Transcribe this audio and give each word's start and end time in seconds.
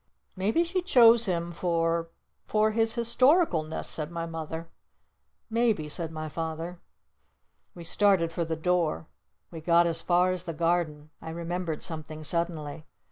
"Maybe 0.35 0.63
she 0.63 0.81
chose 0.81 1.25
him 1.27 1.51
for 1.51 2.09
for 2.47 2.71
his 2.71 2.95
historicalness," 2.95 3.85
said 3.87 4.09
my 4.09 4.25
Mother." 4.25 4.67
Maybe," 5.61 5.87
said 5.89 6.11
my 6.11 6.27
Father. 6.27 6.81
We 7.75 7.83
started 7.83 8.31
for 8.31 8.43
the 8.43 8.55
door. 8.55 9.05
We 9.51 9.61
got 9.61 9.85
as 9.85 10.01
far 10.01 10.31
as 10.31 10.45
the 10.45 10.55
Garden. 10.55 11.11
I 11.21 11.29
remembered 11.29 11.83
something 11.83 12.23
suddenly. 12.23 12.87